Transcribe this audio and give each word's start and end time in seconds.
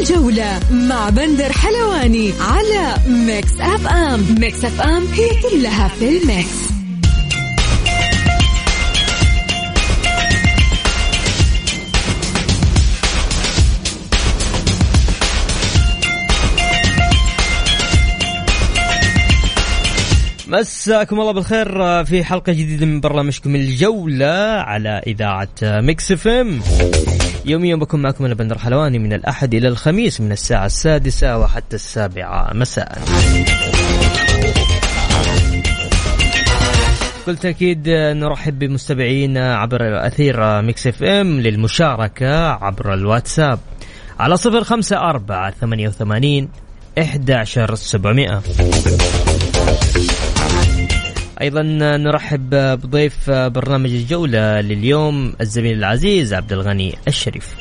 الجولة 0.00 0.60
مع 0.70 1.10
بندر 1.10 1.52
حلواني 1.52 2.32
على 2.40 2.94
Mix 3.08 3.60
FM. 3.60 4.26
Mix 4.40 4.64
FM 4.64 5.06
هي 5.06 5.28
كلها 5.42 5.88
في 5.88 6.08
ال 6.18 6.29
Mix. 6.29 6.74
مساكم 20.48 21.20
الله 21.20 21.32
بالخير 21.32 22.04
في 22.04 22.24
حلقة 22.24 22.52
جديدة 22.52 22.86
من 22.86 23.00
برنامجكم 23.00 23.54
الجولة 23.54 24.34
على 24.60 25.02
إذاعة 25.06 25.48
Mix 25.62 26.12
FM. 26.12 26.60
يوميا 27.46 27.76
بكون 27.76 28.02
معكم 28.02 28.24
أنا 28.24 28.34
بندر 28.34 28.58
حلواني 28.58 28.98
من 28.98 29.12
الأحد 29.12 29.54
إلى 29.54 29.68
الخميس 29.68 30.20
من 30.20 30.32
الساعة 30.32 30.66
السادسة 30.66 31.38
وحتى 31.38 31.76
السابعة. 31.76 32.50
مساء. 32.54 32.98
بكل 37.22 37.36
تأكيد 37.36 37.88
نرحب 37.88 38.58
بمستمعينا 38.58 39.56
عبر 39.56 40.06
أثير 40.06 40.62
Mix 40.62 40.86
FM 40.86 41.40
للمشاركة 41.40 42.48
عبر 42.48 42.94
الواتساب 42.94 43.58
على 44.20 44.36
صفر 44.36 44.64
خمسة 44.64 44.96
أربعة 44.96 45.50
ثمانية 45.50 45.88
وثمانين 45.88 46.48
إحدى 46.98 47.34
عشر 47.34 47.74
سبعمائة. 47.74 48.42
أيضا 51.40 51.62
نرحب 51.96 52.50
بضيف 52.54 53.30
برنامج 53.30 53.90
الجولة 53.90 54.60
لليوم 54.60 55.34
الزميل 55.40 55.78
العزيز 55.78 56.34
عبد 56.34 56.52
الغني 56.52 56.94
الشريف. 57.08 57.54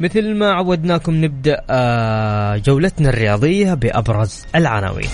مثل 0.00 0.34
ما 0.34 0.52
عودناكم 0.52 1.24
نبدأ 1.24 1.60
آه، 1.70 2.56
جولتنا 2.56 3.08
الرياضية 3.08 3.74
بأبرز 3.74 4.46
العناوين. 4.54 5.08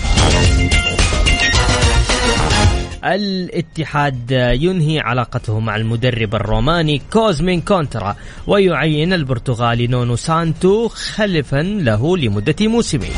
الاتحاد 3.05 4.31
ينهي 4.61 4.99
علاقته 4.99 5.59
مع 5.59 5.75
المدرب 5.75 6.35
الروماني 6.35 7.01
كوزمين 7.13 7.61
كونترا 7.61 8.15
ويعين 8.47 9.13
البرتغالي 9.13 9.87
نونو 9.87 10.15
سانتو 10.15 10.87
خلفا 10.87 11.61
له 11.61 12.17
لمدة 12.17 12.55
موسمين. 12.61 13.11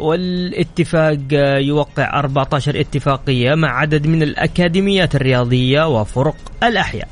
والاتفاق 0.00 1.18
يوقع 1.58 2.18
14 2.18 2.80
اتفاقية 2.80 3.54
مع 3.54 3.78
عدد 3.78 4.06
من 4.06 4.22
الأكاديميات 4.22 5.14
الرياضية 5.14 5.88
وفرق 5.88 6.36
الأحياء. 6.62 7.08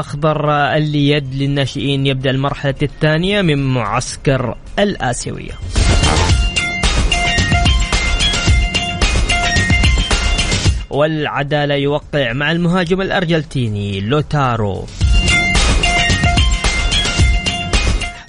أخضر 0.00 0.50
اليد 0.52 1.34
للناشئين 1.34 2.06
يبدأ 2.06 2.30
المرحلة 2.30 2.74
الثانية 2.82 3.42
من 3.42 3.74
معسكر 3.74 4.56
الآسيوية. 4.78 5.52
والعدالة 10.90 11.74
يوقع 11.74 12.32
مع 12.32 12.52
المهاجم 12.52 13.00
الأرجنتيني 13.00 14.00
لوتارو. 14.00 14.86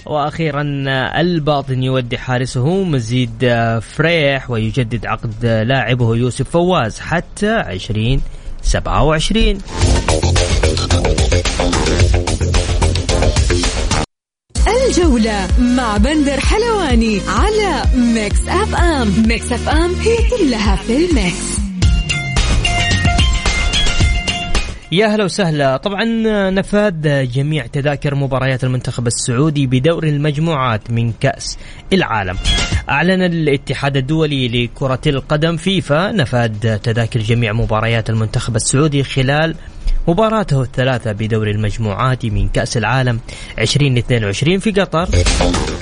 وأخيرا 0.06 0.62
الباطن 1.20 1.82
يودع 1.82 2.18
حارسه 2.18 2.84
مزيد 2.84 3.56
فريح 3.80 4.50
ويجدد 4.50 5.06
عقد 5.06 5.46
لاعبه 5.46 6.16
يوسف 6.16 6.50
فواز 6.50 7.00
حتى 7.00 7.60
2027 7.60 9.58
الجولة 14.68 15.48
مع 15.58 15.96
بندر 15.96 16.40
حلواني 16.40 17.20
على 17.28 17.82
Mix 17.94 18.48
FM. 18.48 19.12
Mix 19.28 19.52
FM 19.52 19.94
هي 19.94 20.16
كلها 20.30 20.76
في 20.76 20.96
ال 20.96 21.08
Mix. 21.08 21.58
يا 24.92 25.06
هلا 25.06 25.24
وسهلا. 25.24 25.76
طبعا 25.76 26.04
نفاد 26.50 27.28
جميع 27.32 27.66
تذاكر 27.66 28.14
مباريات 28.14 28.64
المنتخب 28.64 29.06
السعودي 29.06 29.66
بدور 29.66 30.04
المجموعات 30.04 30.90
من 30.90 31.12
كأس 31.12 31.58
العالم. 31.92 32.36
أعلن 32.88 33.22
الاتحاد 33.22 33.96
الدولي 33.96 34.48
لكرة 34.48 35.00
القدم 35.06 35.56
فيفا 35.56 36.12
نفاد 36.12 36.80
تذاكر 36.82 37.20
جميع 37.20 37.52
مباريات 37.52 38.10
المنتخب 38.10 38.56
السعودي 38.56 39.04
خلال 39.04 39.54
مباراته 40.08 40.62
الثلاثة 40.62 41.12
بدور 41.12 41.50
المجموعات 41.50 42.26
من 42.26 42.48
كأس 42.48 42.76
العالم 42.76 43.20
2022 43.58 44.58
في 44.58 44.70
قطر. 44.70 45.08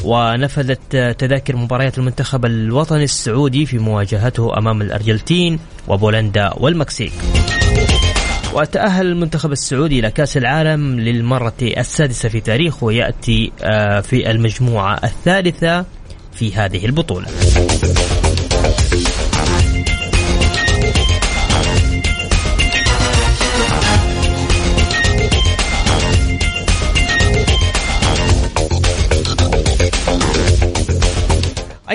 ونفذت 0.05 0.97
تذاكر 1.19 1.57
مباريات 1.57 1.99
المنتخب 1.99 2.45
الوطني 2.45 3.05
السعودي 3.05 3.67
في 3.67 3.79
مواجهته 3.79 4.59
أمام 4.59 4.83
الأرجنتين 4.83 5.59
وبولندا 5.89 6.51
والمكسيك. 6.57 7.13
وتأهل 8.55 9.07
المنتخب 9.07 9.53
السعودي 9.53 9.99
إلى 9.99 10.11
كأس 10.11 10.37
العالم 10.37 11.01
للمرة 11.01 11.55
السادسة 11.63 12.29
في 12.29 12.41
تاريخه 12.41 12.85
ويأتي 12.85 13.53
آه، 13.63 14.01
في 14.01 14.31
المجموعة 14.31 15.01
الثالثة 15.05 15.85
في 16.33 16.55
هذه 16.55 16.87
البطولة. 16.87 17.27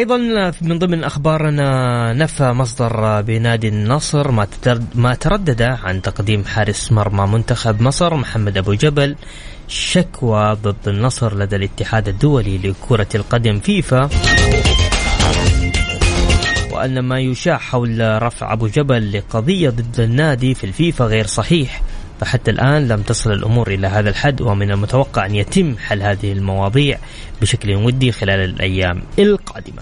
أيضا 0.01 0.17
من 0.62 0.79
ضمن 0.79 1.03
أخبارنا 1.03 2.13
نفى 2.13 2.51
مصدر 2.51 3.22
بنادي 3.22 3.67
النصر 3.67 4.31
ما 4.31 4.47
ما 4.95 5.13
تردد 5.13 5.62
عن 5.62 6.01
تقديم 6.01 6.45
حارس 6.45 6.91
مرمى 6.91 7.28
منتخب 7.28 7.81
مصر 7.81 8.16
محمد 8.16 8.57
أبو 8.57 8.73
جبل 8.73 9.16
شكوى 9.67 10.57
ضد 10.63 10.88
النصر 10.88 11.38
لدى 11.38 11.56
الاتحاد 11.56 12.07
الدولي 12.07 12.57
لكرة 12.57 13.07
القدم 13.16 13.59
فيفا. 13.59 14.09
وأن 16.72 17.00
ما 17.00 17.19
يشاع 17.19 17.57
حول 17.57 18.23
رفع 18.23 18.53
أبو 18.53 18.68
جبل 18.68 19.18
لقضية 19.18 19.69
ضد 19.69 20.00
النادي 20.00 20.53
في 20.53 20.63
الفيفا 20.63 21.06
غير 21.06 21.25
صحيح. 21.25 21.81
فحتى 22.22 22.52
الآن 22.52 22.88
لم 22.88 23.02
تصل 23.02 23.32
الأمور 23.32 23.68
إلى 23.68 23.88
هذا 23.88 24.09
الحد 24.09 24.42
ومن 24.42 24.72
المتوقع 24.72 25.26
أن 25.26 25.36
يتم 25.36 25.78
حل 25.78 26.02
هذه 26.02 26.32
المواضيع 26.32 26.98
بشكل 27.42 27.76
ودي 27.76 28.12
خلال 28.12 28.40
الأيام 28.40 29.04
القادمة. 29.20 29.82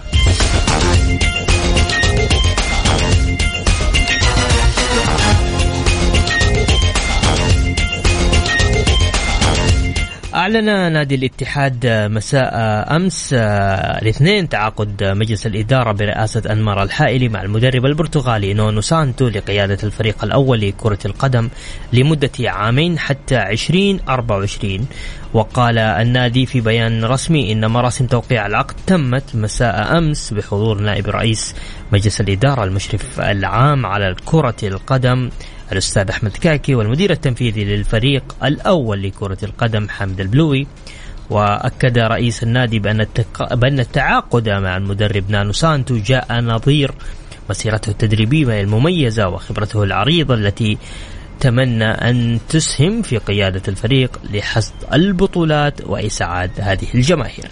أعلن 10.56 10.92
نادي 10.92 11.14
الاتحاد 11.14 11.86
مساء 11.86 12.50
أمس 12.96 13.34
آه، 13.38 14.02
الاثنين 14.02 14.48
تعاقد 14.48 15.04
مجلس 15.04 15.46
الإدارة 15.46 15.92
برئاسة 15.92 16.42
أنمار 16.52 16.82
الحائلي 16.82 17.28
مع 17.28 17.42
المدرب 17.42 17.86
البرتغالي 17.86 18.54
نونو 18.54 18.80
سانتو 18.80 19.28
لقيادة 19.28 19.78
الفريق 19.82 20.24
الأول 20.24 20.60
لكرة 20.60 20.98
القدم 21.04 21.48
لمدة 21.92 22.30
عامين 22.38 22.98
حتى 22.98 23.36
2024 23.36 24.86
وقال 25.34 25.78
النادي 25.78 26.46
في 26.46 26.60
بيان 26.60 27.04
رسمي 27.04 27.52
إن 27.52 27.66
مراسم 27.66 28.06
توقيع 28.06 28.46
العقد 28.46 28.74
تمت 28.86 29.36
مساء 29.36 29.98
أمس 29.98 30.32
بحضور 30.32 30.80
نائب 30.80 31.08
رئيس 31.08 31.54
مجلس 31.92 32.20
الإدارة 32.20 32.64
المشرف 32.64 33.20
العام 33.20 33.86
على 33.86 34.16
كرة 34.24 34.56
القدم 34.62 35.30
الأستاذ 35.72 36.10
أحمد 36.10 36.30
كاكي 36.30 36.74
والمدير 36.74 37.10
التنفيذي 37.10 37.64
للفريق 37.64 38.36
الأول 38.44 39.02
لكرة 39.02 39.38
القدم 39.42 39.88
حمد 39.88 40.20
البلوي. 40.20 40.66
وأكد 41.30 41.98
رئيس 41.98 42.42
النادي 42.42 42.78
بأن, 42.78 43.00
التق... 43.00 43.54
بأن 43.54 43.80
التعاقد 43.80 44.48
مع 44.48 44.76
المدرب 44.76 45.30
نانو 45.30 45.52
سانتو 45.52 45.96
جاء 45.96 46.40
نظير. 46.40 46.94
مسيرته 47.50 47.90
التدريبية 47.90 48.60
المميزة 48.60 49.28
وخبرته 49.28 49.82
العريضة 49.82 50.34
التي 50.34 50.78
تتمنى 51.40 51.84
أن 51.84 52.38
تسهم 52.48 53.02
في 53.02 53.18
قيادة 53.18 53.62
الفريق 53.68 54.20
لحصد 54.32 54.74
البطولات 54.92 55.80
وإسعاد 55.86 56.50
هذه 56.58 56.86
الجماهير. 56.94 57.44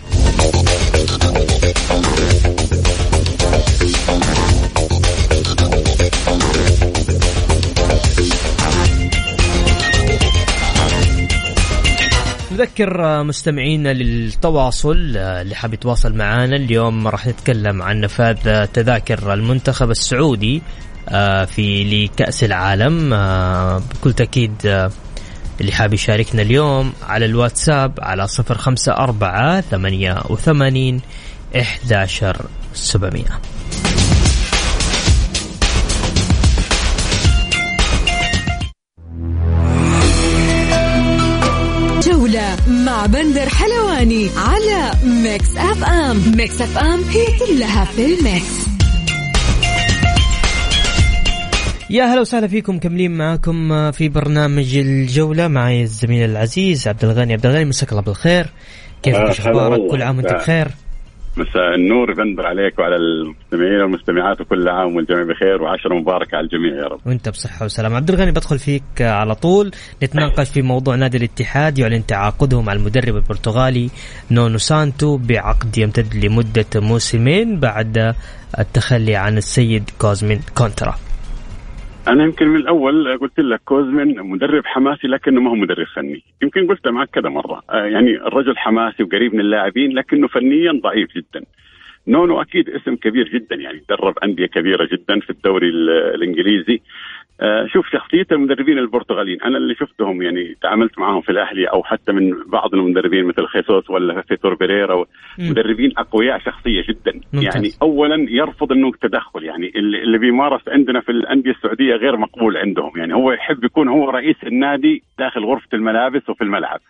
نذكر 12.53 13.23
مستمعينا 13.23 13.93
للتواصل 13.93 14.97
اللي 15.17 15.55
حاب 15.55 15.75
يتواصل 15.75 16.15
معنا 16.15 16.57
اليوم 16.57 17.09
راح 17.09 17.27
نتكلم 17.27 17.83
عن 17.83 18.01
نفاذ 18.01 18.67
تذاكر 18.67 19.35
المنتخب 19.35 19.91
السعودي 19.91 20.63
في 21.47 21.85
لكأس 21.85 22.45
العالم. 22.45 23.13
آه، 23.15 23.79
بكل 23.79 24.13
تأكيد 24.13 24.53
آه، 24.67 24.91
اللي 25.61 25.73
حاب 25.73 25.95
يشاركنا 25.95 26.43
اليوم 26.43 26.93
على 27.09 27.25
الواتساب 27.25 27.93
على 28.03 28.27
صفر 28.29 28.59
خمسة 28.59 28.93
أربعة 28.93 29.61
ثمانية 29.61 30.23
وثمانين 30.29 31.01
إحداشر 31.61 32.47
سبعمية. 32.75 33.41
جولة 42.03 42.57
مع 42.69 43.07
بندر 43.07 43.49
حلواني 43.49 44.31
على 44.37 44.93
Mix 45.05 45.57
FM. 45.57 46.37
Mix 46.37 46.61
FM 46.61 47.05
هي 47.05 47.27
كلها 47.39 47.85
في 47.85 48.05
ال 48.05 48.17
Mix. 48.17 48.68
يا 51.91 52.05
هلا 52.05 52.21
وسهلا 52.21 52.47
فيكم 52.47 52.79
كملين 52.79 53.11
معاكم 53.11 53.91
في 53.91 54.09
برنامج 54.09 54.77
الجولة. 54.77 55.49
معي 55.49 55.83
الزميل 55.83 56.31
العزيز 56.31 56.89
عبد 56.89 57.05
الغني. 57.05 57.33
عبد 57.33 57.47
الغني 57.47 57.65
مساك 57.65 57.91
الله 57.91 58.03
بالخير. 58.03 58.47
كيفك؟ 59.03 59.19
آه، 59.19 59.31
أخبارك؟ 59.31 59.91
كل 59.91 60.03
عام 60.03 60.17
وأنت 60.17 60.27
والله. 60.27 60.43
بخير؟ 60.43 60.69
مساء 61.37 61.75
النور 61.75 62.13
بندر 62.13 62.47
عليك 62.47 62.79
وعلى 62.79 62.97
المستمعين 62.97 63.81
والمستمعات 63.81 64.41
وكل 64.41 64.69
عام 64.69 64.97
والجميع 64.97 65.23
بخير 65.23 65.63
وعشرة 65.63 65.95
مباركة 65.95 66.37
على 66.37 66.45
الجميع 66.45 66.83
يا 66.83 66.89
رب. 66.89 67.01
وأنت 67.07 67.29
بصحة 67.29 67.65
وسلامة. 67.65 67.97
عبد 67.97 68.11
الغني 68.11 68.31
بدخل 68.31 68.59
فيك 68.59 68.83
على 69.01 69.35
طول. 69.35 69.71
نتناقش 70.03 70.49
في 70.51 70.63
موضوع 70.63 70.95
نادي 70.95 71.17
الاتحاد 71.17 71.79
يعلن 71.79 72.07
تعاقده 72.07 72.63
مع 72.63 72.73
المدرب 72.73 73.17
البرتغالي 73.17 73.91
نونو 74.31 74.59
سانتو 74.59 75.17
بعقد 75.17 75.79
يمتد 75.79 76.15
لمدة 76.15 76.67
موسمين 76.77 77.61
بعد 77.61 78.15
التخلي 78.59 79.17
عن 79.17 79.37
السيد 79.37 79.91
كوزمين 79.99 80.41
كونترا. 80.55 80.95
أنا 82.09 82.25
يمكن 82.25 82.49
من 82.49 82.57
الأول 82.57 83.19
قلت 83.19 83.41
لك 83.41 83.61
كوزمن 83.65 84.17
مدرب 84.17 84.67
حماسي 84.67 85.07
لكنه 85.07 85.41
ما 85.41 85.51
هو 85.51 85.55
مدرب 85.55 85.87
فني. 85.87 86.23
يمكن 86.43 86.67
قلت 86.67 86.89
معك 86.89 87.09
كذا 87.11 87.29
مرة. 87.29 87.63
آه، 87.71 87.85
يعني 87.85 88.17
الرجل 88.17 88.57
حماسي 88.57 89.03
وقريب 89.03 89.35
من 89.35 89.41
اللاعبين 89.41 89.93
لكنه 89.93 90.29
فنيا 90.29 90.73
ضعيف 90.73 91.09
جدا. 91.17 91.45
نونو 92.09 92.41
أكيد 92.43 92.69
اسم 92.69 92.95
كبير 92.97 93.29
جدا 93.29 93.57
يعني 93.57 93.83
درب 93.89 94.19
أندية 94.25 94.47
كبيرة 94.47 94.89
جدا 94.93 95.21
في 95.21 95.31
الدوري 95.31 95.69
ال- 95.69 96.15
الإنجليزي. 96.15 96.81
آه، 97.41 97.67
شوف 97.67 97.87
شخصية 97.93 98.27
المدربين 98.33 98.79
البرتغاليين 98.79 99.43
أنا 99.43 99.59
اللي 99.59 99.75
شفتهم 99.75 100.23
يعني 100.23 100.57
تعاملت 100.63 100.99
معهم 100.99 101.21
في 101.21 101.29
الأهلي 101.33 101.65
أو 101.67 101.83
حتى 101.83 102.13
من 102.13 102.31
بعض 102.47 102.75
المدربين 102.75 103.25
مثل 103.25 103.47
خيسوس 103.47 103.91
ولا 103.91 104.23
فيتور 104.23 104.55
بيريرا. 104.55 105.05
مدربين 105.39 105.93
أقوياء 105.99 106.39
شخصية 106.39 106.83
جدا. 106.89 107.13
ممتاز. 107.33 107.45
يعني 107.57 107.69
اولا 107.83 108.27
يرفض 108.31 108.73
إنه 108.73 108.93
تدخل 109.03 109.45
يعني 109.45 109.73
اللي 109.77 110.03
اللي 110.03 110.19
بيمارس 110.19 110.69
عندنا 110.69 111.01
في 111.01 111.13
الأندية 111.13 111.51
السعودية 111.51 111.95
غير 111.95 112.17
مقبول 112.17 112.57
عندهم. 112.57 112.93
يعني 112.97 113.15
هو 113.15 113.33
يحب 113.33 113.65
يكون 113.65 113.89
هو 113.89 114.11
رئيس 114.11 114.37
النادي 114.47 115.03
داخل 115.19 115.45
غرفة 115.45 115.69
الملابس 115.75 116.29
وفي 116.31 116.45
الملعب. 116.45 116.81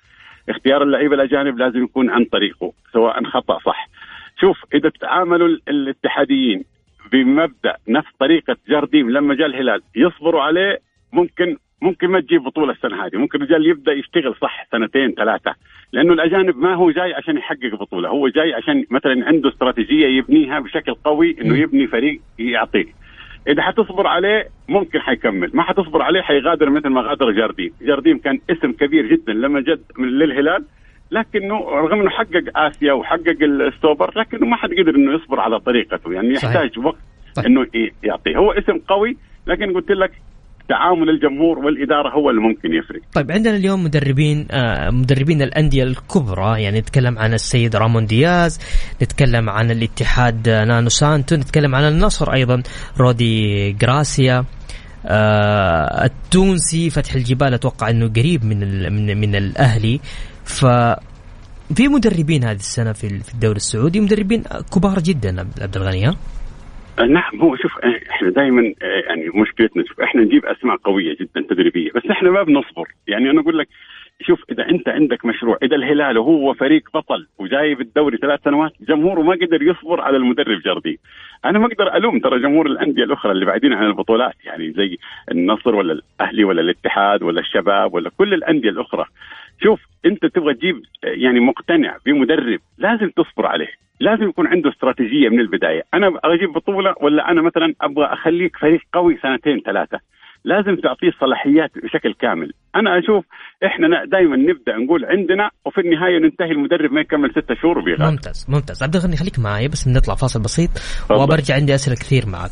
اختيار 0.49 0.82
اللعيبة 0.82 1.15
الأجانب 1.15 1.59
لازم 1.59 1.85
يكون 1.85 2.11
عن 2.11 2.25
طريقه 2.25 2.73
سواء 2.93 3.25
خطأ 3.25 3.59
صح. 3.59 3.88
شوف 4.40 4.64
إذا 4.75 4.88
تعاملوا 5.00 5.49
ال- 5.49 5.62
الاتحاديين 5.69 6.64
بمبدأ 7.12 7.76
نفس 7.88 8.08
طريقة 8.20 8.56
جارديم 8.69 9.11
لما 9.11 9.35
جاء 9.35 9.46
الهلال 9.46 9.81
يصبروا 9.96 10.43
عليه 10.43 10.79
ممكن 11.12 11.56
ممكن 11.82 12.08
ما 12.08 12.20
تجيب 12.20 12.43
بطولة 12.43 12.73
السنة 12.73 13.06
هذه. 13.06 13.17
ممكن 13.17 13.38
الرجال 13.38 13.67
يبدأ 13.67 13.93
يشتغل 13.93 14.35
صح 14.40 14.67
سنتين 14.73 15.12
ثلاثة. 15.12 15.55
لأنه 15.93 16.12
الأجانب 16.12 16.56
ما 16.56 16.75
هو 16.75 16.90
جاي 16.90 17.14
عشان 17.14 17.37
يحقق 17.37 17.75
بطولة 17.81 18.08
هو 18.08 18.29
جاي 18.29 18.55
عشان 18.55 18.85
مثلا 18.90 19.26
عنده 19.26 19.49
استراتيجية 19.49 20.06
يبنيها 20.06 20.61
بشكل 20.61 20.94
قوي 20.94 21.37
إنه. 21.41 21.56
يبني 21.58 21.87
فريق 21.87 22.20
يعطيه. 22.38 22.87
إذا 23.49 23.62
حتصبر 23.62 24.06
عليه 24.06 24.49
ممكن 24.69 25.00
حيكمل. 25.00 25.50
ما 25.55 25.62
حتصبر 25.62 26.02
عليه 26.02 26.20
حيغادر 26.20 26.70
مثل 26.70 26.88
ما 26.88 27.00
غادر 27.00 27.31
جارديم. 27.31 27.73
جارديم 27.82 28.19
كان 28.19 28.41
اسم 28.50 28.73
كبير 28.73 29.06
جدا 29.06 29.32
لما 29.32 29.61
جد 29.61 29.82
من 29.99 30.08
للهلال. 30.08 30.64
لكنه 31.10 31.58
رغم 31.58 32.00
إنه 32.00 32.10
حقق 32.10 32.44
آسيا 32.56 32.93
وحقق 32.93 33.38
السوبر 33.43 34.12
لكنه 34.20 34.46
ما 34.46 34.56
حد 34.56 34.69
قدر 34.69 34.94
إنه 34.96 35.14
يصبر 35.14 35.40
على 35.40 35.60
طريقته. 35.60 36.12
يعني 36.12 36.34
صحيح. 36.34 36.50
يحتاج 36.50 36.78
وقت 36.84 36.99
طيب. 37.34 37.46
إنه 37.46 37.66
يعطيه. 38.02 38.37
هو 38.37 38.52
اسم 38.52 38.78
قوي 38.88 39.16
لكن 39.46 39.75
قلت 39.75 39.90
لك 39.90 40.12
تعامل 40.69 41.10
الجمهور 41.10 41.58
والإدارة 41.58 42.10
هو 42.10 42.31
اللي 42.31 42.40
ممكن 42.40 42.72
يفرق. 42.75 43.00
طيب 43.14 43.31
عندنا 43.31 43.56
اليوم 43.56 43.84
مدربين 43.84 44.46
آه 44.50 44.90
مدربين 44.90 45.43
الأندية 45.43 45.82
الكبرى. 45.84 46.62
يعني 46.62 46.78
نتكلم 46.78 47.19
عن 47.19 47.34
السيد 47.34 47.76
رامون 47.76 48.06
دياز 48.06 48.58
نتكلم 49.02 49.50
عن 49.50 49.70
الاتحاد 49.70 50.49
آه، 50.49 50.64
نانو 50.64 50.88
سانتو 50.88 51.37
نتكلم 51.37 51.75
عن 51.75 51.88
النصر 51.88 52.32
أيضا 52.32 52.62
رودي 53.00 53.72
جراسيا 53.72 54.44
آه 55.06 56.05
التونسي 56.05 56.90
فتح 56.90 57.14
الجبال 57.14 57.55
أتوقع 57.55 57.90
إنه 57.90 58.08
قريب 58.08 58.44
من 58.44 58.58
من, 58.93 59.20
من 59.20 59.34
الأهلي. 59.34 60.00
ف 60.48 60.64
في 61.76 61.88
مدربين 61.88 62.44
هذه 62.44 62.56
السنة 62.56 62.92
في 62.92 63.06
الدوري 63.34 63.56
السعودي 63.56 64.00
مدربين 64.00 64.42
كبار 64.74 64.98
جدا 64.98 65.40
عبد 65.62 65.76
الغني 65.76 66.06
ها؟ 66.06 66.16
آه، 66.98 67.02
نعم 67.02 67.40
هو 67.40 67.56
شوف 67.56 67.72
آه، 67.84 68.10
إحنا 68.10 68.30
دائما 68.30 68.62
يعني 69.08 69.28
مشكلتنا 69.34 69.84
شوف 69.88 70.00
إحنا 70.00 70.22
نجيب 70.22 70.44
أسماء 70.44 70.76
قوية 70.76 71.16
جدا 71.20 71.46
تدريبية 71.50 71.90
بس 71.94 72.02
إحنا 72.10 72.30
ما 72.30 72.42
بنصبر. 72.42 72.88
يعني 73.06 73.30
أنا 73.30 73.40
أقول 73.40 73.58
لك 73.58 73.68
شوف 74.23 74.44
إذا 74.50 74.69
أنت 74.69 74.88
عندك 74.88 75.25
مشروع 75.25 75.59
إذا 75.62 75.76
الهلال 75.76 76.19
وهو 76.19 76.55
فريق 76.55 76.88
بطل 76.94 77.26
وجايب 77.38 77.81
الدوري 77.81 78.17
ثلاث 78.17 78.41
سنوات 78.44 78.73
جمهوره 78.88 79.23
ما 79.23 79.32
قدر 79.32 79.62
يصبر 79.62 80.00
على 80.00 80.17
المدرب 80.17 80.61
جاردين 80.61 80.97
أنا 81.44 81.59
ما 81.59 81.67
أقدر 81.67 81.97
ألوم 81.97 82.19
ترى 82.19 82.41
جمهور 82.41 82.67
الأندية 82.67 83.05
الأخرى 83.05 83.32
اللي 83.32 83.44
بعدين 83.44 83.73
عن 83.73 83.87
البطولات 83.87 84.35
يعني 84.44 84.73
زي 84.73 84.99
النصر 85.31 85.75
ولا 85.75 85.93
الأهلي 85.93 86.44
ولا 86.44 86.61
الاتحاد 86.61 87.23
ولا 87.23 87.41
الشباب 87.41 87.94
ولا 87.94 88.11
كل 88.19 88.35
الأندية 88.35 88.70
الأخرى. 88.70 89.05
شوف 89.62 89.81
أنت 90.06 90.26
تبغى 90.26 90.55
تجيب 90.55 90.82
يعني 91.03 91.41
مقتنع 91.41 91.97
بمدرب 92.06 92.61
لازم 92.79 93.11
تصبر 93.11 93.47
عليه 93.47 93.70
لازم 94.00 94.29
يكون 94.29 94.47
عنده 94.47 94.70
استراتيجية 94.70 95.29
من 95.29 95.41
البداية. 95.41 95.82
أنا 95.94 96.12
أجيب 96.25 96.53
بطولة 96.53 96.94
ولا 97.00 97.31
أنا 97.31 97.43
مثلا 97.43 97.75
أبغى 97.81 98.05
أخليك 98.05 98.56
فريق 98.56 98.81
قوي 98.93 99.19
سنتين 99.23 99.61
ثلاثة؟ 99.61 100.00
لازم 100.44 100.76
تعطيه 100.76 101.11
صلاحيات 101.20 101.70
بشكل 101.85 102.15
كامل. 102.15 102.53
أنا 102.77 102.98
أشوف 102.98 103.24
إحنا 103.67 104.05
دائما 104.05 104.36
نبدأ 104.36 104.77
نقول 104.77 105.05
عندنا 105.05 105.51
وفي 105.65 105.81
النهاية 105.81 106.19
ننتهي 106.19 106.51
المدرب 106.51 106.93
ما 106.93 107.01
يكمل 107.01 107.31
ستة 107.31 107.55
شهور 107.55 107.79
وبيغادر 107.79 108.10
ممتاز 108.10 108.46
ممتاز. 108.48 108.82
عبد 108.82 108.96
الغني 108.96 109.17
خليك 109.17 109.39
معي 109.39 109.69
بس 109.69 109.89
بنطلع 109.89 110.15
فاصل 110.15 110.43
بسيط 110.43 110.70
وبرجع 111.10 111.55
عندي 111.55 111.74
أسئلة 111.74 111.96
كثير 111.96 112.27
معك. 112.27 112.51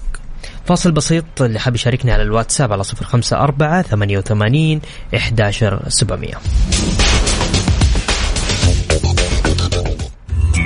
فاصل 0.65 0.93
بسيط 0.93 1.43
اللي 1.43 1.59
حاب 1.59 1.75
يشاركني 1.75 2.13
على 2.13 2.23
الواتساب 2.23 2.73
على 2.73 2.83
054 2.83 3.83
88 3.83 4.81
11700 5.15 7.06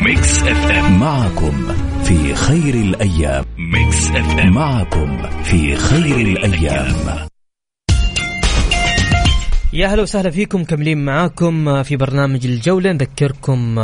Mix 0.05 0.43
FM. 0.43 1.01
معكم 1.01 1.69
في 2.05 2.35
خير 2.35 2.75
الأيام. 2.75 3.45
Mix 3.59 4.11
FM. 4.11 4.55
معكم 4.55 5.23
في 5.45 5.77
خير 5.77 6.17
الأيام. 6.17 7.30
يا 9.73 9.87
هلا 9.87 10.03
وسهلا 10.03 10.31
فيكم 10.31 10.65
كملين 10.65 11.05
معاكم 11.05 11.83
في 11.83 11.97
برنامج 11.97 12.47
الجولة. 12.47 12.93
نذكركم 12.93 13.75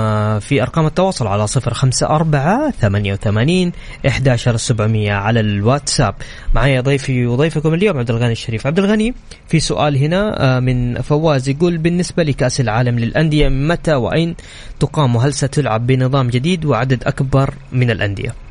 في 0.40 0.62
أرقام 0.62 0.86
التواصل 0.86 1.26
على 1.26 1.46
صفر 1.46 1.74
خمسة 1.74 2.06
أربعة 2.06 2.70
ثمانية 2.70 3.12
وثمانين 3.12 3.72
إحداشر 4.08 4.56
سبعمية 4.56 5.12
على 5.12 5.40
الواتساب. 5.40 6.14
معي 6.54 6.80
ضيفي 6.80 7.26
وضيفكم 7.26 7.74
اليوم 7.74 7.98
عبد 7.98 8.10
الغني 8.10 8.32
الشريف. 8.32 8.66
عبد 8.66 8.78
الغني 8.78 9.14
في 9.48 9.60
سؤال 9.60 9.96
هنا 9.96 10.60
من 10.60 11.02
فواز 11.02 11.48
يقول 11.48 11.78
بالنسبة 11.78 12.22
لكأس 12.22 12.60
العالم 12.60 12.98
للأندية 12.98 13.48
متى 13.48 13.94
وأين 13.94 14.34
تقام؟ 14.80 15.16
وهل 15.16 15.34
ستلعب 15.34 15.86
بنظام 15.86 16.28
جديد 16.28 16.64
وعدد 16.64 17.04
أكبر 17.04 17.54
من 17.72 17.90
الأندية؟ 17.90 18.45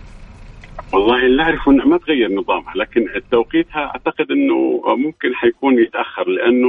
والله 0.94 1.26
اللي 1.26 1.42
اعرفه 1.44 1.72
انه 1.72 1.86
ما 1.88 1.98
تغير 1.98 2.32
نظامها 2.32 2.74
لكن 2.76 3.06
توقيتها 3.32 3.86
أعتقد 3.86 4.32
إنه 4.32 4.82
ممكن 4.96 5.36
حيكون 5.36 5.80
يتأخر 5.80 6.30
لأنه 6.30 6.68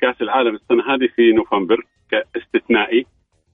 كأس 0.00 0.22
العالم 0.22 0.54
السنة 0.54 0.94
هذه 0.94 1.08
في 1.16 1.32
نوفمبر 1.32 1.76
كاستثنائي 2.10 3.06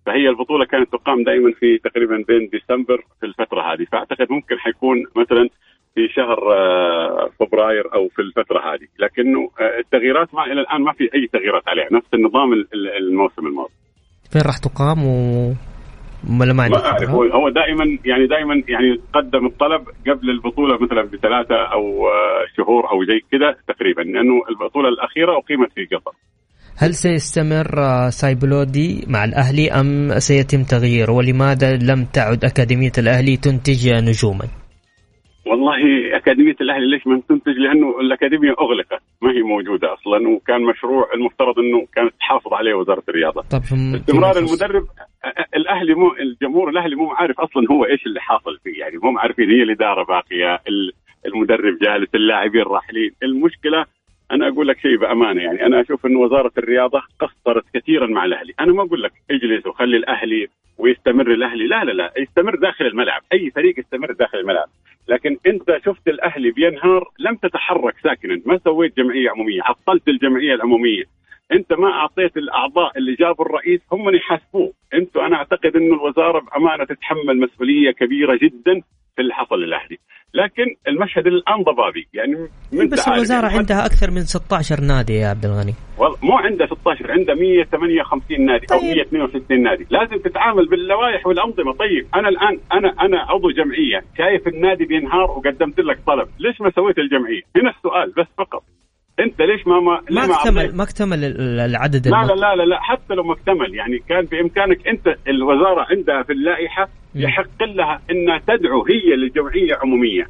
فهي 0.07 0.29
البطولة 0.29 0.65
كانت 0.65 0.93
تقام 0.93 1.25
دائما 1.25 1.53
في 1.61 1.79
تقريبا 1.79 2.25
بين 2.29 2.49
ديسمبر 2.53 3.05
في 3.21 3.27
الفترة 3.27 3.73
هذه 3.73 3.87
فأعتقد 3.93 4.27
ممكن 4.31 4.59
حيكون 4.59 5.05
مثلا 5.17 5.49
في 5.95 6.09
شهر 6.09 6.39
آه، 6.53 7.31
فبراير 7.41 7.95
أو 7.95 8.09
في 8.09 8.23
الفترة 8.23 8.59
هذه 8.75 8.87
لكنه 8.99 9.51
آه، 9.61 9.79
التغييرات 9.79 10.35
ما 10.35 10.45
إلى 10.45 10.61
الآن 10.61 10.81
ما 10.81 10.93
في 10.93 11.05
أي 11.15 11.27
تغييرات 11.33 11.69
عليها 11.69 11.89
نفس 11.93 12.07
النظام 12.15 12.53
ال- 12.53 12.69
ال- 12.75 12.97
الموسم 12.97 13.47
الماضي. 13.47 13.73
فين 14.33 14.43
راح 14.43 14.59
تقام 14.59 15.05
و 15.07 15.53
ولا 16.41 16.53
ما 16.53 16.63
عندك 16.63 16.79
أعرف؟ 16.79 17.11
هو 17.11 17.49
دائما 17.49 17.99
يعني 18.05 18.27
دائما 18.27 18.63
يعني 18.69 19.01
قدم 19.13 19.47
الطلب 19.47 19.83
قبل 20.09 20.31
البطولة 20.31 20.79
مثلا 20.79 21.03
بثلاثة 21.03 21.55
أو 21.73 22.09
آه، 22.09 22.47
شهور 22.57 22.91
أو 22.91 23.05
زي 23.05 23.21
كذا 23.33 23.57
تقريبا 23.75 24.01
لأنه 24.01 24.43
البطولة 24.51 24.89
الأخيرة 24.89 25.39
أقيمت 25.39 25.73
في 25.75 25.97
قطر 25.97 26.13
هل 26.79 26.95
سيستمر 26.95 27.79
آه، 27.79 28.11
سايبلودي 28.11 29.05
مع 29.09 29.25
الأهلي 29.25 29.71
أم 29.71 30.19
سيتم 30.19 30.63
تغييره 30.63 31.13
ولماذا 31.13 31.77
لم 31.77 32.05
تعد 32.05 32.45
أكاديمية 32.45 32.93
الأهلي 32.99 33.37
تنتج 33.37 33.89
نجوما؟ 33.89 34.66
والله 35.47 35.77
أكاديمية 36.17 36.57
الأهلي 36.61 36.87
ليش 36.87 37.07
ما 37.07 37.23
تنتج؟ 37.29 37.59
لأنه 37.59 38.01
الأكاديمية 38.01 38.55
أغلقت 38.61 39.03
ما 39.23 39.31
هي 39.31 39.43
موجودة 39.43 39.93
أصلا 39.95 40.29
وكان 40.29 40.63
مشروع 40.63 41.13
المفترض 41.15 41.59
إنه 41.59 41.87
كانت 41.95 42.15
تحافظ 42.21 42.55
عليه 42.55 42.75
وزارة 42.75 43.03
الرياضة. 43.09 43.43
طب 43.51 43.63
استمرار 43.95 44.37
المدرب 44.39 44.87
الأهلي 45.57 45.95
مو 45.95 46.13
الجمهور 46.13 46.69
الأهلي 46.69 46.97
مو 46.97 47.11
عارف 47.11 47.41
أصلا 47.41 47.67
هو 47.71 47.85
إيش 47.85 48.07
اللي 48.07 48.21
حاصل 48.21 48.59
فيه 48.65 48.81
يعني 48.81 48.97
مو 49.03 49.19
عارفين 49.19 49.51
هي 49.51 49.63
الإدارة 49.63 50.05
باقية 50.05 50.61
المدرب 51.27 51.79
جالس 51.79 52.15
اللاعبين 52.15 52.63
راحلين 52.63 53.11
المشكلة 53.23 53.85
أنا 54.31 54.49
أقول 54.49 54.69
لك 54.69 54.79
شيء 54.79 54.97
بأمانة 54.97 55.43
يعني 55.43 55.67
أنا 55.67 55.81
أشوف 55.81 56.07
إنه 56.07 56.21
وزارة 56.21 56.53
الرياضة 56.59 57.03
قصرت 57.21 57.65
كثيرا 57.75 58.07
مع 58.07 58.25
الأهلي، 58.25 58.53
أنا 58.61 58.73
ما 58.73 58.83
أقول 58.83 59.03
لك 59.03 59.13
اجلس 59.31 59.67
وخلي 59.67 59.97
الأهلي 59.97 60.47
ويستمر 60.79 61.33
الأهلي، 61.33 61.67
لا 61.67 61.85
لا 61.85 61.93
لا 61.93 62.13
يستمر 62.19 62.55
داخل 62.55 62.87
الملعب، 62.87 63.23
أي 63.33 63.51
فريق 63.51 63.79
يستمر 63.79 64.13
داخل 64.13 64.39
الملعب، 64.39 64.69
لكن 65.09 65.37
انت 65.47 65.81
شفت 65.85 66.09
الاهلي 66.09 66.51
بينهار 66.51 67.11
لم 67.19 67.37
تتحرك 67.37 67.95
ساكنا، 68.03 68.43
ما 68.47 68.61
سويت 68.65 68.97
جمعية 68.97 69.31
عمومية، 69.31 69.63
عطلت 69.63 70.09
الجمعية 70.09 70.55
العمومية، 70.55 71.05
انت 71.53 71.73
ما 71.73 71.89
اعطيت 71.89 72.37
الاعضاء 72.37 72.99
اللي 72.99 73.15
جابوا 73.15 73.45
الرئيس 73.45 73.81
هم 73.93 74.09
اللي 74.09 74.19
يحاسبوه، 74.19 74.73
أنتم 74.95 75.21
أنا 75.21 75.37
اعتقد 75.37 75.77
إنه 75.77 75.95
الوزارة 75.95 76.41
بأمانة 76.41 76.85
تتحمل 76.85 77.41
مسؤولية 77.41 77.91
كبيرة 77.91 78.39
جدا 78.43 78.81
في 79.17 79.23
اللي 79.23 79.35
حصل 79.35 79.61
للأهلي. 79.61 79.99
لكن 80.41 80.67
المشهد 80.89 81.27
الآن 81.27 81.63
ضبابي. 81.63 82.09
يعني 82.15 82.35
من 82.73 82.89
بس 82.89 83.09
الوزارة 83.09 83.47
يعني. 83.47 83.59
عندها 83.59 83.87
أكثر 83.87 84.11
من 84.11 84.21
16 84.21 84.81
نادي 84.81 85.15
يا 85.15 85.29
عبد 85.29 85.45
الغني. 85.45 85.75
والله 85.99 86.19
مو 86.23 86.37
عندها 86.37 86.67
16 86.67 87.11
عندها 87.11 87.35
158 87.35 88.47
نادي 88.47 88.67
طيب. 88.67 88.81
أو 88.81 88.87
162 88.87 89.63
نادي. 89.63 89.87
لازم 89.91 90.17
تتعامل 90.17 90.69
باللوائح 90.69 91.27
والأنظمة. 91.27 91.73
طيب 91.73 92.07
أنا 92.15 92.29
الآن 92.29 92.59
أنا 92.73 92.89
أنا 93.01 93.19
عضو 93.21 93.51
جمعية 93.51 94.01
شايف 94.19 94.49
النادي 94.49 94.85
بينهار 94.85 95.31
وقدمت 95.31 95.81
لك 95.81 95.99
طلب. 96.07 96.29
ليش 96.39 96.61
ما 96.61 96.71
سويت 96.71 96.99
الجمعية؟ 96.99 97.43
هنا 97.57 97.71
السؤال 97.71 98.13
بس 98.19 98.27
فقط. 98.39 98.63
أنت 99.21 99.41
ليش 99.43 99.67
ما 99.67 99.81
ما 99.81 100.01
ما 100.11 100.25
اكتمل 100.25 100.77
ما 100.77 100.83
اكتمل 100.83 101.25
العدد 101.41 102.09
لا, 102.09 102.17
لا 102.17 102.35
لا 102.35 102.57
لا 102.57 102.63
لا 102.63 102.81
حتى 102.81 103.15
لو 103.15 103.23
ما 103.23 103.33
اكتمل 103.33 103.75
يعني 103.75 103.99
كان 104.09 104.25
بإمكانك 104.25 104.89
أنت 104.89 105.17
الوزارة 105.29 105.87
عندها 105.91 106.23
في 106.23 106.33
اللائحة 106.33 106.89
يحق 107.15 107.63
لها 107.63 108.01
إنها 108.11 108.39
تدعو 108.47 108.85
هي 108.87 109.17
لجمعية 109.17 109.75
عمومية. 109.83 110.27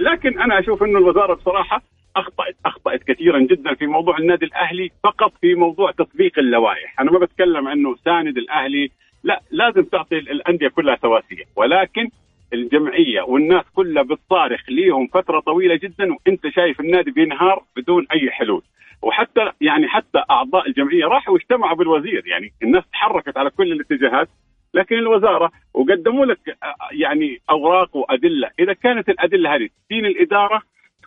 لكن 0.00 0.40
أنا 0.40 0.58
أشوف 0.58 0.82
إنه 0.82 0.98
الوزارة 0.98 1.34
بصراحة 1.34 1.82
اخطات 2.16 2.54
أخطأت 2.66 3.02
كثيرا 3.02 3.40
جدا 3.40 3.74
في 3.74 3.86
موضوع 3.86 4.18
النادي 4.18 4.44
الأهلي 4.44 4.90
فقط 5.02 5.32
في 5.40 5.54
موضوع 5.54 5.90
تطبيق 5.90 6.38
اللوائح. 6.38 7.00
أنا 7.00 7.12
ما 7.12 7.18
بتكلم 7.18 7.68
إنه 7.68 7.96
ساند 8.04 8.36
الأهلي 8.36 8.90
لا 9.24 9.40
لازم 9.50 9.82
تعطي 9.82 10.18
الأندية 10.18 10.68
كلها 10.68 10.96
سواسيه 11.02 11.44
ولكن 11.56 12.08
الجمعية 12.52 13.22
والناس 13.22 13.64
كلها 13.74 14.02
بتصارخ 14.02 14.60
ليهم 14.68 15.06
فترة 15.06 15.40
طويلة 15.40 15.76
جدا 15.76 16.14
وإنت 16.14 16.48
شايف 16.48 16.80
النادي 16.80 17.10
بينهار 17.10 17.64
بدون 17.76 18.06
أي 18.12 18.30
حلول. 18.30 18.62
وحتى 19.02 19.52
يعني 19.60 19.88
حتى 19.88 20.22
أعضاء 20.30 20.68
الجمعية 20.68 21.04
راحوا 21.04 21.34
واجتمعوا 21.34 21.76
بالوزير 21.76 22.26
يعني 22.26 22.52
الناس 22.62 22.84
تحركت 22.92 23.38
على 23.38 23.50
كل 23.50 23.72
الاتجاهات 23.72 24.28
لكن 24.74 24.94
الوزارة 24.98 25.50
وقدموا 25.74 26.26
لك 26.26 26.58
يعني 26.92 27.38
أوراق 27.50 27.96
وأدلة. 27.96 28.50
إذا 28.58 28.72
كانت 28.72 29.08
الأدلة 29.08 29.54
هذه 29.54 29.68
تدين 29.88 30.06
الإدارة 30.06 30.62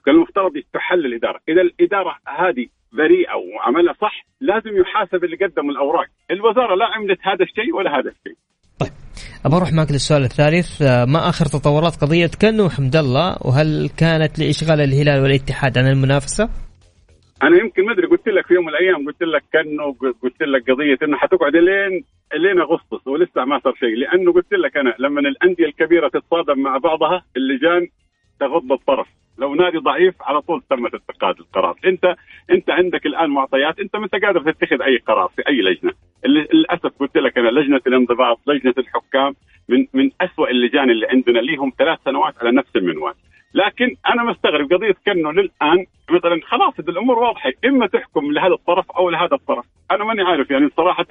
كان 0.06 0.16
المفترض 0.16 0.64
تحل 0.74 1.06
الإدارة. 1.06 1.40
إذا 1.50 1.62
الإدارة 1.62 2.18
هذه 2.28 2.68
بريئة 2.94 3.36
وعملها 3.36 3.94
صح 3.94 4.26
لازم 4.42 4.78
يحاسب 4.78 5.24
اللي 5.24 5.36
قدم 5.36 5.70
الأوراق. 5.70 6.08
الوزارة 6.32 6.76
لا 6.76 6.86
عملت 6.86 7.20
هذا 7.22 7.44
الشيء 7.44 7.76
ولا 7.76 8.00
هذا 8.00 8.10
الشيء. 8.10 8.38
طيب. 8.80 8.92
أبى 9.46 9.56
أروح 9.56 9.74
معك 9.74 9.92
للسؤال 9.92 10.24
الثالث. 10.24 10.82
آه، 10.82 11.06
ما 11.06 11.30
آخر 11.30 11.46
تطورات 11.46 11.96
قضية 12.02 12.32
كنو 12.42 12.70
حمد 12.70 12.96
الله؟ 12.96 13.38
وهل 13.46 13.90
كانت 13.98 14.40
لإشغال 14.40 14.82
الهلال 14.82 15.22
والاتحاد 15.24 15.78
عن 15.78 15.88
المنافسة؟ 15.88 16.50
أنا 17.44 17.58
يمكن 17.58 17.86
ما 17.86 17.92
أدري 17.94 18.08
قلت 18.08 18.28
لك 18.28 18.46
في 18.48 18.54
يوم 18.54 18.66
من 18.66 18.70
الأيام 18.70 19.08
قلت 19.08 19.22
لك 19.22 19.44
كانه 19.54 19.84
قلت 20.24 20.42
لك 20.42 20.72
قضية 20.72 20.98
إنه 21.04 21.18
حتقعد 21.18 21.56
لين 21.56 21.94
لين 22.44 22.60
أغسطس 22.60 23.08
ولسه 23.08 23.46
ما 23.46 23.60
صار 23.64 23.74
شيء. 23.76 23.96
لأنه 23.96 24.34
قلت 24.34 24.54
لك 24.54 24.78
أنا 24.78 24.96
لما 25.00 25.20
الأندية 25.20 25.66
الكبيرة 25.66 26.08
تتصادم 26.10 26.60
مع 26.60 26.78
بعضها 26.78 27.24
اللجان 27.38 27.88
تغض 28.40 28.72
الطرف. 28.72 29.08
لو 29.38 29.56
نادي 29.56 29.78
ضعيف 29.78 30.16
على 30.22 30.42
طول 30.42 30.62
تمت 30.70 30.94
اتخاذ 30.94 31.36
القرار. 31.40 31.76
انت 31.86 32.16
انت 32.52 32.70
عندك 32.70 33.06
الآن 33.06 33.30
معطيات 33.30 33.80
انت 33.80 33.96
ما 33.96 34.04
انت 34.04 34.26
قادر 34.26 34.52
تتخذ 34.52 34.82
أي 34.82 34.98
قرار 34.98 35.32
في 35.36 35.48
أي 35.48 35.62
لجنة. 35.62 35.92
للأسف 36.26 36.92
قلت 37.00 37.18
لك 37.18 37.38
أنا 37.38 37.50
لجنة 37.50 37.82
الانضباط 37.88 38.40
لجنة 38.48 38.74
الحكام 38.78 39.36
من 39.70 39.88
من 39.94 40.12
اسوء 40.22 40.52
اللجان 40.52 40.90
اللي 40.90 41.08
عندنا 41.08 41.40
ليهم 41.40 41.72
ثلاث 41.78 42.00
سنوات 42.06 42.34
على 42.42 42.52
نفس 42.52 42.76
المنوال. 42.76 43.14
لكن 43.54 43.96
أنا 44.10 44.24
مستغرب 44.24 44.74
قضية 44.74 44.96
كأنه 45.06 45.32
للآن 45.32 45.86
مثلا 46.10 46.42
خلاص 46.44 46.74
الأمور 46.80 47.20
واضحة 47.20 47.52
إما 47.66 47.88
تحكم 47.88 48.32
لهذا 48.32 48.54
الطرف 48.54 48.92
أو 48.92 49.10
لهذا 49.10 49.36
الطرف. 49.36 49.66
أنا 49.92 50.04
ماني 50.04 50.22
عارف 50.22 50.52
يعني 50.52 50.70
صراحة 50.78 51.08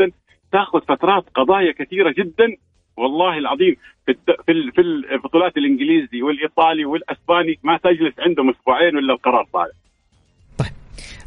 تأخذ 0.52 0.80
فترات 0.80 1.24
قضايا 1.34 1.72
كثيرة 1.72 2.14
جدا 2.18 2.56
والله 2.96 3.38
العظيم 3.38 3.76
في 4.06 4.12
في 4.46 4.52
في 4.74 4.80
البطولات 5.14 5.56
الإنجليزي 5.56 6.22
والإيطالي 6.22 6.84
والأسباني 6.84 7.58
ما 7.62 7.78
تجلس 7.78 8.14
عندهم 8.18 8.50
أسبوعين 8.50 8.96
ولا 8.96 9.14
القرار 9.14 9.46
طالع. 9.52 9.72
طيب. 10.58 10.72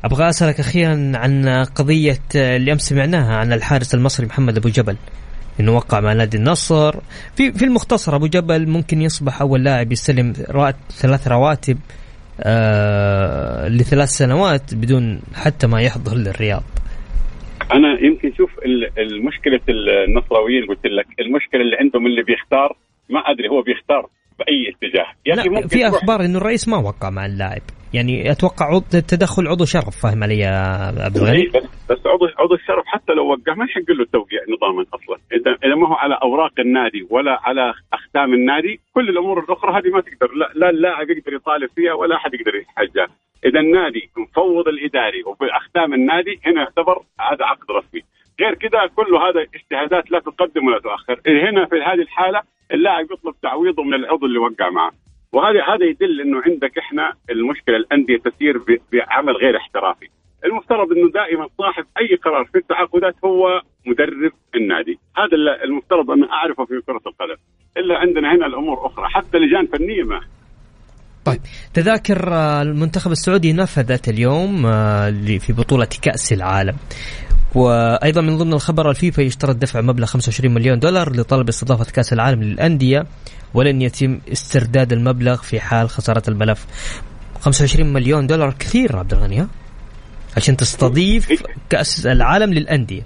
أبغى 0.05 0.29
أسألك 0.29 0.59
أخيرا 0.59 1.11
عن 1.15 1.65
قضية 1.75 2.19
اللي 2.35 2.71
أمس 2.71 2.81
سمعناها 2.81 3.37
عن 3.37 3.53
الحارس 3.53 3.95
المصري 3.95 4.25
محمد 4.25 4.57
أبو 4.57 4.69
جبل. 4.69 4.97
إنه 5.59 5.75
وقع 5.75 5.99
مع 5.99 6.13
نادي 6.13 6.37
النصر. 6.37 6.95
في 7.35 7.51
في 7.51 7.65
المختصر 7.65 8.15
أبو 8.15 8.27
جبل 8.27 8.67
ممكن 8.67 9.01
يصبح 9.01 9.41
أول 9.41 9.63
لاعب 9.63 9.91
يستلم 9.91 10.33
ثلاث 10.89 11.27
رواتب 11.27 11.77
آه 12.41 13.67
لثلاث 13.67 14.09
سنوات 14.09 14.75
بدون 14.75 15.21
حتى 15.35 15.67
ما 15.67 15.81
يحضر 15.81 16.15
للرياض. 16.15 16.63
أنا 17.73 18.05
يمكن 18.05 18.33
شوف 18.33 18.51
المشكلة 18.97 19.59
النصراويين 19.69 20.65
قلت 20.65 20.85
لك 20.85 21.07
المشكلة 21.19 21.61
اللي 21.61 21.75
عندهم 21.79 22.05
اللي 22.05 22.23
بيختار 22.23 22.75
ما 23.09 23.19
أدري 23.19 23.49
هو 23.49 23.61
بيختار 23.61 24.09
بأي 24.39 24.69
اتجاه. 24.69 25.39
أخي 25.39 25.49
ممكن 25.49 25.67
في 25.67 25.87
أخبار 25.87 26.25
إنه 26.25 26.37
الرئيس 26.37 26.67
ما 26.67 26.77
وقع 26.77 27.09
مع 27.09 27.25
اللاعب. 27.25 27.61
يعني 27.93 28.31
أتوقع 28.31 28.79
تدخل 29.07 29.47
عضو 29.47 29.65
شرف 29.65 29.95
فاهم 30.03 30.23
علي 30.23 30.39
يا 30.39 30.55
عبد 31.05 31.17
الغني؟ 31.17 31.47
بس, 31.47 31.63
بس 31.89 32.07
عضو 32.07 32.25
عضو 32.39 32.55
الشرف 32.55 32.85
حتى 32.85 33.13
لو 33.13 33.25
وقع 33.31 33.53
ما 33.53 33.65
يحق 33.65 33.91
له 33.91 34.03
التوقيع 34.03 34.39
نظاما 34.55 34.85
أصلا. 34.93 35.17
اذا 35.33 35.51
إذا 35.65 35.75
ما 35.75 35.87
هو 35.87 35.93
على 35.93 36.19
أوراق 36.23 36.59
النادي 36.59 37.07
ولا 37.09 37.39
على 37.43 37.73
أختام 37.93 38.33
النادي 38.33 38.79
كل 38.93 39.09
الأمور 39.09 39.39
الأخرى 39.39 39.71
هذه 39.71 39.89
ما 39.95 40.01
تقدر. 40.01 40.33
لا, 40.33 40.51
لا 40.55 40.69
اللاعب 40.69 41.09
يقدر 41.09 41.33
يطالب 41.33 41.69
فيها 41.75 41.93
ولا 41.93 42.15
أحد 42.15 42.33
يقدر 42.33 42.55
يتحجى 42.55 43.05
إذا 43.45 43.59
النادي 43.59 44.09
مفوض 44.17 44.67
الإداري 44.67 45.23
وباختام 45.23 45.93
النادي 45.93 46.39
هنا 46.45 46.61
يعتبر 46.61 47.01
هذا 47.19 47.45
عقد 47.45 47.71
رسمي. 47.71 48.01
غير 48.41 48.53
كذا 48.53 48.87
كله 48.95 49.29
هذا 49.29 49.41
اجتهادات 49.55 50.11
لا 50.11 50.19
تقدم 50.19 50.67
ولا 50.67 50.79
تؤخر. 50.79 51.19
هنا 51.27 51.65
في 51.65 51.75
هذه 51.75 52.01
الحالة 52.01 52.41
اللاعب 52.73 53.11
يطلب 53.11 53.35
تعويضه 53.41 53.83
من 53.83 53.93
العضو 53.93 54.25
اللي 54.25 54.39
وقع 54.39 54.69
معه. 54.69 54.91
وهذا 55.33 55.63
هذا 55.63 55.85
يدل 55.85 56.21
إنه 56.21 56.41
عندك 56.45 56.77
إحنا 56.77 57.13
المشكلة 57.29 57.77
الأندية 57.77 58.17
تسير 58.17 58.61
بعمل 58.91 59.33
غير 59.33 59.57
احترافي. 59.57 60.07
المفترض 60.45 60.91
إنه 60.91 61.09
دائما 61.09 61.47
صاحب 61.57 61.85
أي 61.99 62.15
قرار 62.15 62.45
في 62.45 62.57
التعاقدات 62.57 63.15
هو 63.25 63.61
مدرب 63.85 64.31
النادي. 64.55 64.99
هذا 65.17 65.35
المفترض 65.63 66.11
أن 66.11 66.23
أعرفه 66.23 66.65
في 66.65 66.81
كرة 66.87 67.01
القدم. 67.07 67.35
إلا 67.77 67.97
عندنا 67.97 68.35
هنا 68.35 68.45
الأمور 68.45 68.85
أخرى 68.85 69.09
حتى 69.09 69.37
لجان 69.37 69.67
فنية 69.67 70.03
ما. 70.03 70.21
طيب. 71.25 71.41
تذاكر 71.73 72.33
آه، 72.33 72.61
المنتخب 72.61 73.11
السعودي 73.11 73.53
نفذت 73.53 74.09
اليوم 74.09 74.65
آه، 74.65 75.37
في 75.39 75.53
بطولة 75.53 75.87
كأس 76.01 76.33
العالم. 76.33 76.75
وأيضا 77.55 78.21
من 78.21 78.37
ضمن 78.37 78.53
الخبر 78.53 78.89
الفيفا 78.89 79.21
يشترط 79.21 79.55
دفع 79.55 79.81
مبلغ 79.81 80.05
25 80.07 80.53
مليون 80.53 80.79
دولار 80.79 81.15
لطلب 81.15 81.47
استضافة 81.47 81.91
كأس 81.91 82.13
العالم 82.13 82.43
للأندية 82.43 83.05
ولن 83.53 83.81
يتم 83.81 84.19
استرداد 84.31 84.93
المبلغ 84.93 85.41
في 85.41 85.59
حال 85.59 85.89
خسارة 85.89 86.23
الملف. 86.27 86.65
25 87.41 87.93
مليون 87.93 88.27
دولار 88.27 88.53
كثير 88.59 88.97
عبد 88.97 89.13
الغني 89.13 89.47
عشان 90.37 90.57
تستضيف 90.57 91.43
كأس 91.69 92.05
العالم 92.05 92.53
للأندية. 92.53 93.01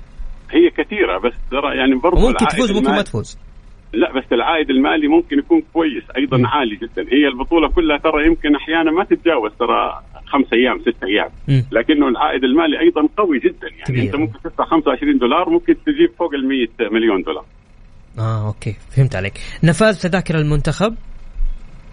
هي 0.51 0.69
كثيرة 0.69 1.17
بس 1.17 1.33
ترى 1.51 1.77
يعني 1.77 1.95
برضه 2.03 2.27
ممكن 2.27 2.47
تفوز 2.47 2.71
ممكن 2.71 2.91
ما 2.91 3.01
تفوز. 3.01 3.37
لا 3.93 4.11
بس 4.11 4.23
العائد 4.31 4.69
المالي 4.69 5.07
ممكن 5.07 5.39
يكون 5.39 5.63
كويس 5.73 6.03
أيضا. 6.17 6.47
عالي 6.47 6.75
جدا. 6.75 7.01
هي 7.11 7.27
البطولة 7.27 7.69
كلها 7.69 7.97
ترى 7.97 8.27
يمكن 8.27 8.55
أحيانا 8.55 8.91
ما 8.91 9.03
تتجاوز 9.03 9.51
ترى 9.59 10.01
خمس 10.25 10.53
أيام 10.53 10.79
ست 10.81 11.03
أيام. 11.03 11.29
لكنه 11.71 12.07
العائد 12.07 12.43
المالي 12.43 12.79
أيضا 12.79 13.01
قوي 13.17 13.39
جدا. 13.39 13.67
يعني 13.67 13.83
كبير. 13.85 14.03
أنت 14.03 14.15
ممكن 14.15 14.39
تدفع 14.43 14.65
25 14.65 15.17
دولار 15.17 15.49
ممكن 15.49 15.75
تجيب 15.85 16.09
فوق 16.19 16.33
ال 16.33 16.47
100 16.47 16.67
مليون 16.91 17.21
دولار. 17.21 17.45
آه 18.19 18.47
أوكي. 18.47 18.75
فهمت 18.95 19.15
عليك. 19.15 19.33
نفاذ 19.63 20.01
تذاكر 20.01 20.35
المنتخب؟ 20.35 20.95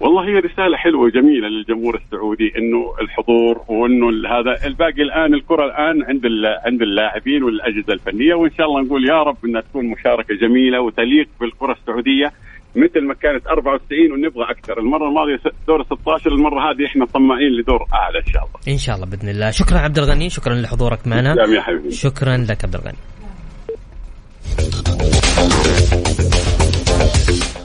والله 0.01 0.23
هي 0.29 0.39
رسالة 0.39 0.77
حلوة 0.77 1.11
جميله 1.11 1.49
للجمهور 1.49 1.95
السعودي 1.97 2.53
إنه 2.59 2.95
الحضور 3.03 3.55
وإنه 3.69 4.07
هذا 4.09 4.67
الباقي 4.67 5.03
الآن 5.03 5.35
الكرة 5.35 5.65
الآن 5.65 6.03
عند 6.09 6.23
عند 6.67 6.83
اللاعبين 6.83 7.43
والأجهزة 7.43 7.93
الفنية 7.93 8.35
وإن 8.35 8.51
شاء 8.59 8.67
الله 8.67 8.81
نقول 8.83 9.09
يا 9.09 9.23
رب 9.23 9.37
إنها 9.45 9.61
تكون 9.61 9.85
مشاركة 9.87 10.35
جميلة 10.35 10.81
وتليق 10.81 11.29
بالكرة 11.41 11.73
السعودية 11.73 12.33
مثل 12.77 13.01
ما 13.07 13.15
كانت 13.15 13.47
94 13.47 14.13
ونبغى 14.13 14.45
أكثر. 14.51 14.79
المرة 14.79 15.09
الماضية 15.09 15.41
دور 15.69 15.85
16 15.85 16.33
المرة 16.33 16.71
هذه 16.71 16.87
إحنا 16.87 17.05
طماعين 17.05 17.53
لدور 17.53 17.87
أعلى 17.95 18.19
إن 18.19 18.33
شاء 18.33 18.43
الله. 18.43 18.75
إن 18.75 18.79
شاء 18.79 18.97
الله 18.97 19.07
بإذن 19.07 19.29
الله. 19.29 19.51
شكرا 19.51 19.79
عبد 19.79 19.99
الغني 19.99 20.31
شكرا 20.31 20.55
لحضورك 20.55 21.07
معنا. 21.07 21.35
يا 21.49 21.61
حبيبي. 21.61 21.91
شكرا 21.91 22.37
لك 22.37 22.65
عبد 22.65 22.75
الغني. 22.75 22.99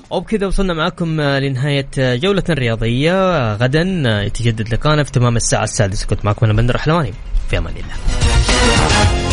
وبكذا 0.10 0.48
وصلنا 0.48 0.74
معكم 0.74 1.22
لنهاية 1.22 1.88
جولة 1.98 2.44
رياضية. 2.50 3.54
غدا 3.54 3.82
يتجدد 4.26 4.74
لقانا 4.74 5.04
في 5.04 5.12
تمام 5.12 5.36
الساعة 5.36 5.64
السادسة. 5.64 6.08
كنت 6.08 6.26
معكم 6.26 6.46
أنا 6.46 6.54
بندر 6.54 6.78
حلواني 6.78 7.14
في 7.50 7.58
أمان 7.58 7.74
الله. 7.74 9.25